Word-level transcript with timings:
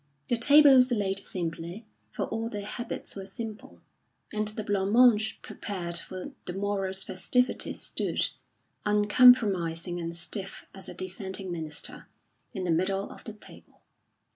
The 0.29 0.35
table 0.37 0.73
was 0.73 0.91
laid 0.91 1.19
simply, 1.23 1.85
for 2.11 2.23
all 2.29 2.49
their 2.49 2.65
habits 2.65 3.15
were 3.15 3.27
simple; 3.27 3.81
and 4.33 4.47
the 4.47 4.63
blanc 4.63 4.91
mange 4.91 5.39
prepared 5.43 5.95
for 5.97 6.31
the 6.47 6.53
morrow's 6.53 7.03
festivities 7.03 7.83
stood, 7.83 8.29
uncompromising 8.83 9.99
and 9.99 10.15
stiff 10.15 10.65
as 10.73 10.89
a 10.89 10.95
dissenting 10.95 11.51
minister, 11.51 12.07
in 12.51 12.63
the 12.63 12.71
middle 12.71 13.11
of 13.11 13.25
the 13.25 13.33
table. 13.33 13.83